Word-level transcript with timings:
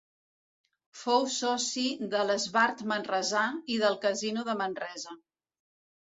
Fou 0.99 1.25
soci 1.33 1.83
de 2.13 2.23
l'Esbart 2.29 2.81
Manresà 2.91 3.43
i 3.75 3.77
del 3.83 3.99
Casino 4.05 4.47
de 4.49 4.55
Manresa. 4.63 5.13